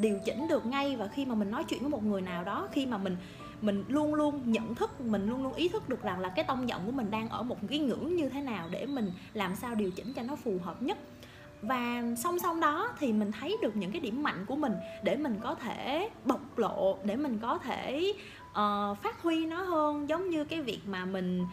điều 0.00 0.18
chỉnh 0.24 0.48
được 0.48 0.66
ngay. 0.66 0.96
Và 0.96 1.06
khi 1.06 1.26
mà 1.26 1.34
mình 1.34 1.50
nói 1.50 1.64
chuyện 1.64 1.80
với 1.80 1.90
một 1.90 2.04
người 2.04 2.20
nào 2.20 2.44
đó, 2.44 2.68
khi 2.72 2.86
mà 2.86 2.98
mình 2.98 3.16
mình 3.60 3.84
luôn 3.88 4.14
luôn 4.14 4.52
nhận 4.52 4.74
thức 4.74 5.00
mình 5.00 5.30
luôn 5.30 5.42
luôn 5.42 5.54
ý 5.54 5.68
thức 5.68 5.88
được 5.88 6.02
rằng 6.02 6.20
là 6.20 6.28
cái 6.28 6.44
tông 6.44 6.68
giọng 6.68 6.86
của 6.86 6.92
mình 6.92 7.10
đang 7.10 7.28
ở 7.28 7.42
một 7.42 7.56
cái 7.68 7.78
ngưỡng 7.78 8.16
như 8.16 8.28
thế 8.28 8.40
nào 8.40 8.68
để 8.70 8.86
mình 8.86 9.12
làm 9.34 9.54
sao 9.54 9.74
điều 9.74 9.90
chỉnh 9.90 10.12
cho 10.12 10.22
nó 10.22 10.36
phù 10.36 10.58
hợp 10.62 10.82
nhất. 10.82 10.98
Và 11.62 12.02
song 12.16 12.38
song 12.38 12.60
đó 12.60 12.92
thì 12.98 13.12
mình 13.12 13.32
thấy 13.32 13.56
được 13.62 13.76
những 13.76 13.92
cái 13.92 14.00
điểm 14.00 14.22
mạnh 14.22 14.44
của 14.46 14.56
mình 14.56 14.72
để 15.02 15.16
mình 15.16 15.38
có 15.42 15.54
thể 15.54 16.08
bộc 16.24 16.58
lộ 16.58 16.98
để 17.04 17.16
mình 17.16 17.38
có 17.42 17.58
thể 17.58 18.12
uh, 18.50 18.98
phát 19.02 19.22
huy 19.22 19.46
nó 19.46 19.62
hơn. 19.62 20.08
Giống 20.08 20.30
như 20.30 20.44
cái 20.44 20.62
việc 20.62 20.80
mà 20.86 21.04
mình 21.04 21.46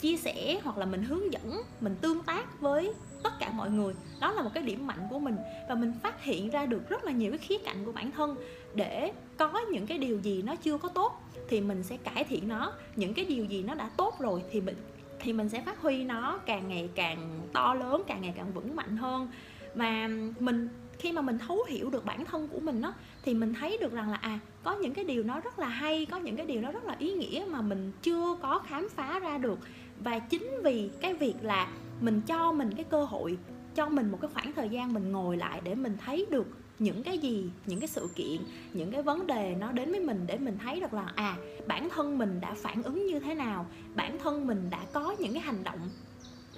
chia 0.00 0.16
sẻ 0.16 0.60
hoặc 0.64 0.78
là 0.78 0.86
mình 0.86 1.02
hướng 1.02 1.32
dẫn 1.32 1.62
mình 1.80 1.96
tương 2.00 2.22
tác 2.22 2.60
với 2.60 2.92
tất 3.26 3.38
cả 3.38 3.50
mọi 3.52 3.70
người. 3.70 3.94
Đó 4.20 4.32
là 4.32 4.42
một 4.42 4.50
cái 4.54 4.62
điểm 4.62 4.86
mạnh 4.86 5.06
của 5.10 5.18
mình 5.18 5.36
và 5.68 5.74
mình 5.74 5.92
phát 6.02 6.24
hiện 6.24 6.50
ra 6.50 6.66
được 6.66 6.88
rất 6.88 7.04
là 7.04 7.12
nhiều 7.12 7.30
cái 7.30 7.38
khía 7.38 7.58
cạnh 7.58 7.84
của 7.84 7.92
bản 7.92 8.10
thân 8.10 8.36
để 8.74 9.12
có 9.36 9.60
những 9.70 9.86
cái 9.86 9.98
điều 9.98 10.18
gì 10.18 10.42
nó 10.42 10.56
chưa 10.56 10.78
có 10.78 10.88
tốt 10.88 11.20
thì 11.48 11.60
mình 11.60 11.82
sẽ 11.82 11.96
cải 11.96 12.24
thiện 12.24 12.48
nó. 12.48 12.72
Những 12.96 13.14
cái 13.14 13.24
điều 13.24 13.44
gì 13.44 13.62
nó 13.62 13.74
đã 13.74 13.90
tốt 13.96 14.14
rồi 14.18 14.42
thì 14.50 14.60
mình 14.60 14.76
thì 15.20 15.32
mình 15.32 15.48
sẽ 15.48 15.60
phát 15.60 15.80
huy 15.80 16.04
nó 16.04 16.38
càng 16.46 16.68
ngày 16.68 16.88
càng 16.94 17.40
to 17.52 17.74
lớn, 17.74 18.02
càng 18.06 18.22
ngày 18.22 18.34
càng 18.36 18.52
vững 18.52 18.76
mạnh 18.76 18.96
hơn. 18.96 19.28
Và 19.74 20.08
mình, 20.40 20.68
khi 20.98 21.12
mà 21.12 21.22
mình 21.22 21.38
thấu 21.38 21.64
hiểu 21.68 21.90
được 21.90 22.04
bản 22.04 22.24
thân 22.24 22.48
của 22.48 22.60
mình 22.60 22.80
đó 22.80 22.94
thì 23.22 23.34
mình 23.34 23.54
thấy 23.54 23.78
được 23.80 23.92
rằng 23.92 24.10
là 24.10 24.16
à 24.16 24.38
có 24.62 24.76
những 24.76 24.94
cái 24.94 25.04
điều 25.04 25.22
nó 25.22 25.40
rất 25.40 25.58
là 25.58 25.68
hay, 25.68 26.06
có 26.06 26.16
những 26.16 26.36
cái 26.36 26.46
điều 26.46 26.60
nó 26.60 26.72
rất 26.72 26.84
là 26.84 26.96
ý 26.98 27.12
nghĩa 27.12 27.44
mà 27.48 27.62
mình 27.62 27.92
chưa 28.02 28.36
có 28.42 28.58
khám 28.58 28.88
phá 28.94 29.18
ra 29.18 29.38
được. 29.38 29.58
Và 29.98 30.18
chính 30.18 30.50
vì 30.64 30.90
cái 31.00 31.14
việc 31.14 31.34
là 31.42 31.68
mình 32.00 32.20
cho 32.26 32.52
mình 32.52 32.74
cái 32.74 32.84
cơ 32.84 33.04
hội, 33.04 33.38
cho 33.74 33.88
mình 33.88 34.10
một 34.10 34.18
cái 34.20 34.30
khoảng 34.34 34.52
thời 34.52 34.68
gian 34.68 34.94
mình 34.94 35.12
ngồi 35.12 35.36
lại 35.36 35.60
để 35.64 35.74
mình 35.74 35.96
thấy 36.04 36.26
được 36.30 36.46
những 36.78 37.02
cái 37.02 37.18
gì, 37.18 37.50
những 37.66 37.80
cái 37.80 37.88
sự 37.88 38.08
kiện, 38.14 38.40
những 38.72 38.90
cái 38.90 39.02
vấn 39.02 39.26
đề 39.26 39.54
nó 39.60 39.72
đến 39.72 39.90
với 39.90 40.00
mình 40.00 40.24
để 40.26 40.38
mình 40.38 40.58
thấy 40.62 40.80
được 40.80 40.94
là 40.94 41.12
à 41.14 41.36
bản 41.66 41.88
thân 41.90 42.18
mình 42.18 42.40
đã 42.40 42.54
phản 42.54 42.82
ứng 42.82 43.06
như 43.06 43.20
thế 43.20 43.34
nào, 43.34 43.66
bản 43.94 44.18
thân 44.18 44.46
mình 44.46 44.70
đã 44.70 44.80
có 44.92 45.16
những 45.18 45.32
cái 45.32 45.42
hành 45.42 45.64
động, 45.64 45.90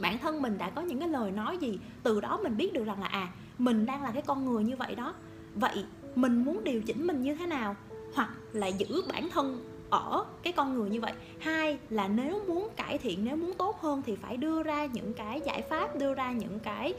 bản 0.00 0.18
thân 0.18 0.42
mình 0.42 0.58
đã 0.58 0.70
có 0.70 0.82
những 0.82 0.98
cái 0.98 1.08
lời 1.08 1.30
nói 1.30 1.58
gì, 1.58 1.78
từ 2.02 2.20
đó 2.20 2.38
mình 2.42 2.56
biết 2.56 2.72
được 2.72 2.84
rằng 2.84 3.00
là 3.00 3.06
à 3.06 3.28
mình 3.58 3.86
đang 3.86 4.02
là 4.02 4.10
cái 4.10 4.22
con 4.22 4.44
người 4.44 4.64
như 4.64 4.76
vậy 4.76 4.94
đó. 4.94 5.14
Vậy 5.54 5.84
mình 6.14 6.44
muốn 6.44 6.64
điều 6.64 6.82
chỉnh 6.82 7.06
mình 7.06 7.22
như 7.22 7.34
thế 7.34 7.46
nào? 7.46 7.76
Hoặc 8.14 8.30
là 8.52 8.66
giữ 8.66 9.02
bản 9.08 9.28
thân 9.30 9.67
ở 9.90 10.24
cái 10.42 10.52
con 10.52 10.74
người 10.74 10.90
như 10.90 11.00
vậy. 11.00 11.12
Hai 11.38 11.78
là 11.90 12.08
nếu 12.08 12.44
muốn 12.48 12.68
cải 12.76 12.98
thiện, 12.98 13.24
nếu 13.24 13.36
muốn 13.36 13.54
tốt 13.54 13.80
hơn 13.80 14.02
thì 14.06 14.16
phải 14.16 14.36
đưa 14.36 14.62
ra 14.62 14.86
những 14.86 15.14
cái 15.14 15.40
giải 15.40 15.62
pháp, 15.62 15.96
đưa 15.96 16.14
ra 16.14 16.32
những 16.32 16.58
cái 16.58 16.94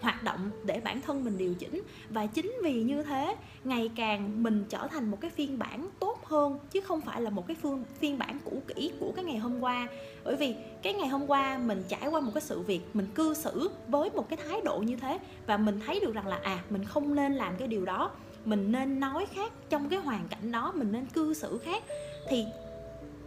hoạt 0.00 0.22
động 0.22 0.50
để 0.64 0.80
bản 0.84 1.00
thân 1.00 1.24
mình 1.24 1.38
điều 1.38 1.54
chỉnh. 1.54 1.82
Và 2.10 2.26
chính 2.26 2.52
vì 2.62 2.82
như 2.82 3.02
thế, 3.02 3.36
ngày 3.64 3.90
càng 3.96 4.42
mình 4.42 4.64
trở 4.68 4.86
thành 4.86 5.10
một 5.10 5.20
cái 5.20 5.30
phiên 5.30 5.58
bản 5.58 5.88
tốt 6.00 6.24
hơn, 6.24 6.58
chứ 6.70 6.80
không 6.80 7.00
phải 7.00 7.22
là 7.22 7.30
một 7.30 7.46
cái 7.46 7.56
phương, 7.62 7.84
phiên 7.98 8.18
bản 8.18 8.38
cũ 8.44 8.62
kỹ 8.68 8.92
của 9.00 9.12
cái 9.16 9.24
ngày 9.24 9.38
hôm 9.38 9.60
qua. 9.60 9.88
Bởi 10.24 10.36
vì 10.36 10.54
cái 10.82 10.92
ngày 10.92 11.08
hôm 11.08 11.30
qua 11.30 11.58
mình 11.58 11.82
trải 11.88 12.08
qua 12.08 12.20
một 12.20 12.30
cái 12.34 12.40
sự 12.40 12.60
việc, 12.60 12.80
mình 12.94 13.06
cư 13.14 13.34
xử 13.34 13.70
với 13.88 14.10
một 14.10 14.28
cái 14.28 14.38
thái 14.48 14.60
độ 14.60 14.78
như 14.78 14.96
thế 14.96 15.18
và 15.46 15.56
mình 15.56 15.80
thấy 15.86 16.00
được 16.00 16.14
rằng 16.14 16.26
là 16.26 16.40
à 16.42 16.58
mình 16.70 16.84
không 16.84 17.14
nên 17.14 17.34
làm 17.34 17.56
cái 17.58 17.68
điều 17.68 17.84
đó 17.84 18.10
mình 18.46 18.72
nên 18.72 19.00
nói 19.00 19.26
khác, 19.34 19.52
trong 19.68 19.88
cái 19.88 19.98
hoàn 19.98 20.28
cảnh 20.28 20.52
đó 20.52 20.72
mình 20.74 20.92
nên 20.92 21.06
cư 21.06 21.34
xử 21.34 21.58
khác. 21.58 21.82
Thì 22.28 22.44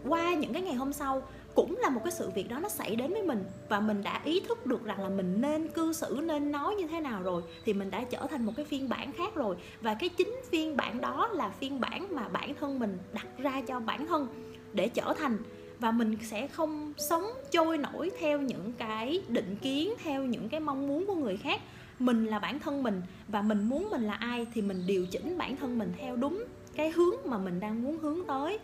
qua 0.08 0.34
những 0.34 0.54
cái 0.54 0.62
ngày 0.62 0.76
hôm 0.76 0.94
sau, 0.94 1.22
cũng 1.56 1.78
là 1.80 1.90
một 1.90 2.02
cái 2.04 2.12
sự 2.12 2.30
việc 2.30 2.50
đó 2.50 2.60
nó 2.60 2.70
xảy 2.70 2.96
đến 2.96 3.12
với 3.12 3.24
mình 3.24 3.44
và 3.70 3.80
mình 3.80 4.04
đã 4.04 4.22
ý 4.24 4.40
thức 4.40 4.66
được 4.66 4.86
rằng 4.86 5.00
là 5.00 5.10
mình 5.10 5.42
nên 5.42 5.68
cư 5.68 5.94
xử, 5.94 6.20
nên 6.24 6.52
nói 6.52 6.76
như 6.76 6.88
thế 6.88 7.00
nào 7.00 7.24
rồi 7.24 7.42
thì 7.66 7.74
mình 7.74 7.92
đã 7.92 8.04
trở 8.04 8.28
thành 8.28 8.46
một 8.46 8.54
cái 8.56 8.66
phiên 8.66 8.90
bản 8.90 9.12
khác 9.12 9.36
rồi. 9.36 9.56
Và 9.82 9.94
cái 9.94 10.10
chính 10.10 10.36
phiên 10.50 10.78
bản 10.78 11.02
đó 11.02 11.28
là 11.28 11.50
phiên 11.50 11.80
bản 11.80 12.08
mà 12.16 12.28
bản 12.28 12.54
thân 12.60 12.80
mình 12.80 12.98
đặt 13.14 13.28
ra 13.38 13.62
cho 13.68 13.80
bản 13.80 14.08
thân 14.08 14.28
để 14.74 14.90
trở 14.90 15.14
thành. 15.20 15.38
Và 15.80 15.92
mình 15.92 16.18
sẽ 16.24 16.48
không 16.48 16.94
sống 16.98 17.24
trôi 17.52 17.78
nổi 17.78 18.12
theo 18.20 18.42
những 18.42 18.74
cái 18.78 19.22
định 19.28 19.56
kiến, 19.62 19.94
theo 20.04 20.24
những 20.24 20.50
cái 20.50 20.60
mong 20.60 20.88
muốn 20.88 21.06
của 21.06 21.16
người 21.16 21.38
khác 21.38 21.62
mình 22.00 22.26
là 22.26 22.40
bản 22.40 22.60
thân 22.60 22.84
mình 22.84 23.02
và 23.28 23.42
mình 23.42 23.70
muốn 23.70 23.90
mình 23.92 24.02
là 24.02 24.14
ai 24.14 24.48
thì 24.54 24.62
mình 24.62 24.84
điều 24.88 25.06
chỉnh 25.06 25.38
bản 25.38 25.58
thân 25.58 25.80
mình 25.80 25.94
theo 26.00 26.16
đúng 26.16 26.44
cái 26.76 26.90
hướng 26.90 27.16
mà 27.26 27.38
mình 27.38 27.60
đang 27.60 27.84
muốn 27.84 27.98
hướng 27.98 28.20
tới. 28.28 28.60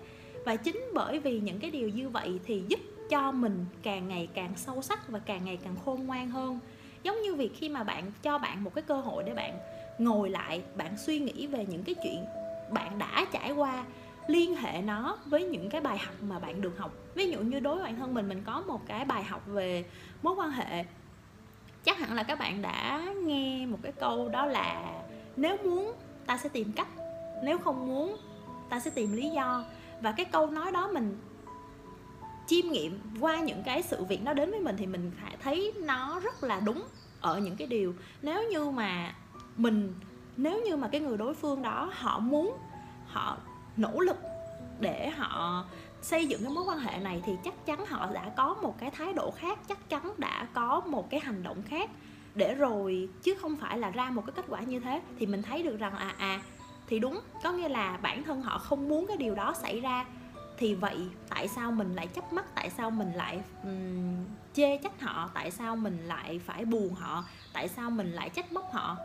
Và 0.45 0.55
chính 0.55 0.85
bởi 0.93 1.19
vì 1.19 1.39
những 1.39 1.59
cái 1.59 1.71
điều 1.71 1.89
như 1.89 2.09
vậy 2.09 2.39
thì 2.45 2.63
giúp 2.67 2.79
cho 3.09 3.31
mình 3.31 3.65
càng 3.83 4.07
ngày 4.07 4.27
càng 4.33 4.53
sâu 4.55 4.81
sắc 4.81 5.09
và 5.09 5.19
càng 5.19 5.45
ngày 5.45 5.57
càng 5.63 5.75
khôn 5.85 6.05
ngoan 6.05 6.29
hơn. 6.29 6.59
Giống 7.03 7.21
như 7.21 7.35
việc 7.35 7.51
khi 7.55 7.69
mà 7.69 7.83
bạn 7.83 8.11
cho 8.23 8.37
bạn 8.37 8.63
một 8.63 8.73
cái 8.75 8.81
cơ 8.81 8.95
hội 8.95 9.23
để 9.23 9.33
bạn 9.33 9.59
ngồi 9.97 10.29
lại, 10.29 10.61
bạn 10.77 10.97
suy 10.97 11.19
nghĩ 11.19 11.47
về 11.47 11.65
những 11.65 11.83
cái 11.83 11.95
chuyện 12.03 12.25
bạn 12.71 12.99
đã 12.99 13.25
trải 13.31 13.51
qua, 13.51 13.85
liên 14.27 14.55
hệ 14.55 14.81
nó 14.81 15.17
với 15.25 15.43
những 15.43 15.69
cái 15.69 15.81
bài 15.81 15.97
học 15.97 16.15
mà 16.21 16.39
bạn 16.39 16.61
được 16.61 16.77
học. 16.77 16.93
Ví 17.15 17.31
dụ 17.31 17.39
như 17.39 17.59
đối 17.59 17.75
với 17.75 17.83
bản 17.83 17.95
thân 17.95 18.13
mình 18.13 18.29
mình 18.29 18.41
có 18.45 18.63
một 18.67 18.81
cái 18.87 19.05
bài 19.05 19.23
học 19.23 19.41
về 19.47 19.85
mối 20.23 20.35
quan 20.35 20.51
hệ 20.51 20.85
chắc 21.85 21.97
hẳn 21.99 22.13
là 22.13 22.23
các 22.23 22.39
bạn 22.39 22.61
đã 22.61 23.05
nghe 23.23 23.65
một 23.65 23.77
cái 23.83 23.91
câu 23.91 24.29
đó 24.29 24.45
là 24.45 24.93
nếu 25.35 25.57
muốn, 25.63 25.93
ta 26.25 26.37
sẽ 26.37 26.49
tìm 26.49 26.71
cách, 26.71 26.87
nếu 27.43 27.57
không 27.57 27.87
muốn, 27.87 28.17
ta 28.69 28.79
sẽ 28.79 28.91
tìm 28.91 29.13
lý 29.13 29.29
do. 29.29 29.63
Và 30.01 30.11
cái 30.11 30.25
câu 30.25 30.47
nói 30.47 30.71
đó 30.71 30.89
mình 30.93 31.17
chiêm 32.47 32.67
nghiệm 32.71 32.99
qua 33.19 33.39
những 33.39 33.63
cái 33.63 33.83
sự 33.83 34.03
việc 34.03 34.23
nó 34.23 34.33
đến 34.33 34.51
với 34.51 34.59
mình 34.59 34.75
thì 34.77 34.85
mình 34.85 35.11
phải 35.21 35.37
thấy 35.43 35.73
nó 35.77 36.19
rất 36.19 36.43
là 36.43 36.59
đúng 36.59 36.83
ở 37.21 37.39
những 37.39 37.55
cái 37.55 37.67
điều. 37.67 37.93
Nếu 38.21 38.43
như 38.49 38.69
mà 38.69 39.15
mình, 39.57 39.93
nếu 40.37 40.61
như 40.61 40.75
mà 40.75 40.87
cái 40.87 41.01
người 41.01 41.17
đối 41.17 41.33
phương 41.33 41.61
đó 41.61 41.91
họ 41.93 42.19
muốn, 42.19 42.57
họ 43.07 43.37
nỗ 43.77 43.99
lực 43.99 44.17
để 44.79 45.09
họ 45.09 45.65
xây 46.05 46.27
dựng 46.27 46.41
cái 46.43 46.53
mối 46.53 46.63
quan 46.67 46.79
hệ 46.79 46.97
này 46.99 47.21
thì 47.25 47.37
chắc 47.43 47.65
chắn 47.65 47.85
họ 47.85 48.09
đã 48.13 48.29
có 48.35 48.53
một 48.61 48.75
cái 48.79 48.91
thái 48.91 49.13
độ 49.13 49.31
khác 49.31 49.59
chắc 49.67 49.89
chắn 49.89 50.13
đã 50.17 50.47
có 50.53 50.81
một 50.85 51.09
cái 51.09 51.19
hành 51.19 51.43
động 51.43 51.61
khác 51.61 51.89
để 52.35 52.55
rồi 52.55 53.09
chứ 53.23 53.35
không 53.41 53.55
phải 53.55 53.77
là 53.77 53.89
ra 53.89 54.09
một 54.09 54.25
cái 54.25 54.33
kết 54.35 54.45
quả 54.47 54.61
như 54.61 54.79
thế. 54.79 55.01
Thì 55.19 55.25
mình 55.25 55.41
thấy 55.41 55.63
được 55.63 55.79
rằng 55.79 55.95
à 55.95 56.15
à 56.17 56.41
thì 56.87 56.99
đúng 56.99 57.19
có 57.43 57.51
nghĩa 57.51 57.69
là 57.69 57.97
bản 58.01 58.23
thân 58.23 58.41
họ 58.41 58.57
không 58.57 58.89
muốn 58.89 59.07
cái 59.07 59.17
điều 59.17 59.35
đó 59.35 59.53
xảy 59.61 59.81
ra. 59.81 60.05
Thì 60.57 60.73
vậy 60.75 60.97
tại 61.29 61.47
sao 61.47 61.71
mình 61.71 61.95
lại 61.95 62.07
chấp 62.07 62.33
mắt 62.33 62.45
tại 62.55 62.69
sao 62.69 62.91
mình 62.91 63.13
lại 63.13 63.41
um, 63.63 64.25
chê 64.53 64.77
trách 64.77 65.01
họ 65.01 65.29
tại 65.33 65.51
sao 65.51 65.75
mình 65.75 65.97
lại 66.07 66.39
phải 66.45 66.65
buồn 66.65 66.93
họ 66.93 67.23
tại 67.53 67.67
sao 67.67 67.89
mình 67.89 68.11
lại 68.11 68.29
trách 68.29 68.51
móc 68.51 68.73
họ? 68.73 68.97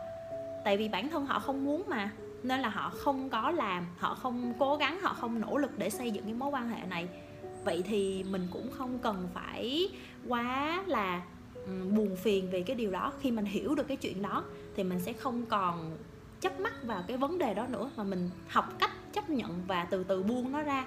Tại 0.65 0.77
vì 0.77 0.89
bản 0.89 1.09
thân 1.09 1.25
họ 1.25 1.39
không 1.39 1.65
muốn 1.65 1.83
mà 1.87 2.11
nên 2.43 2.59
là 2.59 2.69
họ 2.69 2.89
không 2.89 3.29
có 3.29 3.51
làm, 3.51 3.85
họ 3.97 4.15
không 4.15 4.53
cố 4.59 4.75
gắng, 4.75 4.99
họ 5.01 5.13
không 5.13 5.41
nỗ 5.41 5.57
lực 5.57 5.71
để 5.77 5.89
xây 5.89 6.11
dựng 6.11 6.23
cái 6.23 6.33
mối 6.33 6.49
quan 6.49 6.69
hệ 6.69 6.87
này. 6.87 7.07
Vậy 7.63 7.83
thì 7.85 8.23
mình 8.23 8.47
cũng 8.51 8.71
không 8.71 8.99
cần 8.99 9.27
phải 9.33 9.89
quá 10.27 10.83
là 10.87 11.21
buồn 11.65 12.15
phiền 12.15 12.51
về 12.51 12.63
cái 12.63 12.75
điều 12.75 12.91
đó. 12.91 13.13
Khi 13.21 13.31
mình 13.31 13.45
hiểu 13.45 13.75
được 13.75 13.87
cái 13.87 13.97
chuyện 13.97 14.21
đó 14.21 14.43
thì 14.75 14.83
mình 14.83 14.99
sẽ 14.99 15.13
không 15.13 15.45
còn 15.45 15.97
chấp 16.41 16.59
mắc 16.59 16.73
vào 16.83 17.03
cái 17.07 17.17
vấn 17.17 17.37
đề 17.37 17.53
đó 17.53 17.67
nữa, 17.67 17.89
mà 17.97 18.03
mình 18.03 18.29
học 18.47 18.79
cách 18.79 18.91
chấp 19.13 19.29
nhận 19.29 19.61
và 19.67 19.85
từ 19.85 20.03
từ 20.03 20.23
buông 20.23 20.51
nó 20.51 20.61
ra. 20.61 20.85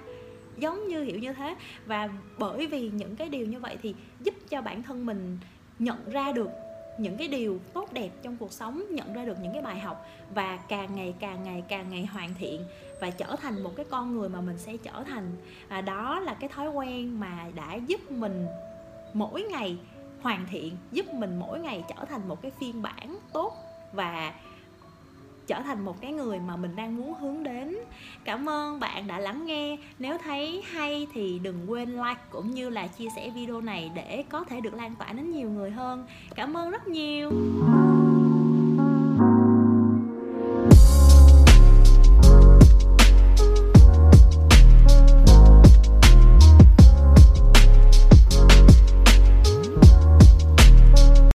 Giống 0.57 0.87
như, 0.87 1.03
hiểu 1.03 1.19
như 1.19 1.33
thế. 1.33 1.55
Và 1.85 2.09
bởi 2.37 2.67
vì 2.67 2.89
những 2.89 3.15
cái 3.15 3.29
điều 3.29 3.45
như 3.45 3.59
vậy 3.59 3.77
thì 3.81 3.95
giúp 4.23 4.35
cho 4.49 4.61
bản 4.61 4.83
thân 4.83 5.05
mình 5.05 5.37
nhận 5.79 6.09
ra 6.11 6.31
được 6.31 6.49
những 6.97 7.17
cái 7.17 7.27
điều 7.27 7.59
tốt 7.73 7.93
đẹp 7.93 8.09
trong 8.21 8.37
cuộc 8.37 8.53
sống 8.53 8.83
nhận 8.89 9.13
ra 9.13 9.25
được 9.25 9.37
những 9.41 9.53
cái 9.53 9.61
bài 9.61 9.79
học 9.79 10.05
và 10.33 10.57
càng 10.57 10.95
ngày 10.95 11.13
càng 11.19 11.43
ngày 11.43 11.63
càng 11.67 11.89
ngày 11.89 12.05
hoàn 12.05 12.33
thiện 12.33 12.61
và 13.01 13.09
trở 13.09 13.35
thành 13.41 13.63
một 13.63 13.71
cái 13.75 13.85
con 13.89 14.15
người 14.15 14.29
mà 14.29 14.41
mình 14.41 14.57
sẽ 14.57 14.77
trở 14.77 15.03
thành. 15.07 15.31
À, 15.67 15.81
đó 15.81 16.19
là 16.19 16.33
cái 16.33 16.49
thói 16.49 16.69
quen 16.69 17.19
mà 17.19 17.45
đã 17.55 17.75
giúp 17.75 18.11
mình 18.11 18.47
mỗi 19.13 19.43
ngày 19.43 19.77
hoàn 20.21 20.45
thiện 20.51 20.77
giúp 20.91 21.13
mình 21.13 21.39
mỗi 21.39 21.59
ngày 21.59 21.83
trở 21.89 22.05
thành 22.05 22.27
một 22.27 22.41
cái 22.41 22.51
phiên 22.59 22.81
bản 22.81 23.17
tốt 23.33 23.53
và 23.93 24.33
trở 25.47 25.61
thành 25.61 25.85
một 25.85 26.01
cái 26.01 26.11
người 26.11 26.39
mà 26.39 26.55
mình 26.55 26.75
đang 26.75 26.97
muốn 26.97 27.13
hướng 27.13 27.43
đến. 27.43 27.75
Cảm 28.23 28.49
ơn 28.49 28.79
bạn 28.79 29.07
đã 29.07 29.19
lắng 29.19 29.45
nghe. 29.45 29.77
Nếu 29.99 30.17
thấy 30.17 30.61
hay 30.65 31.07
thì 31.13 31.39
đừng 31.39 31.71
quên 31.71 31.89
like 31.89 32.21
cũng 32.29 32.51
như 32.51 32.69
là 32.69 32.87
chia 32.87 33.07
sẻ 33.15 33.29
video 33.29 33.61
này 33.61 33.91
để 33.95 34.23
có 34.29 34.43
thể 34.43 34.61
được 34.61 34.73
lan 34.73 34.95
tỏa 34.95 35.13
đến 35.13 35.31
nhiều 35.31 35.49
người 35.49 35.71
hơn. 35.71 36.05
Cảm 36.35 36.57
ơn 36.57 36.71
rất 36.71 36.87
nhiều. 36.87 37.31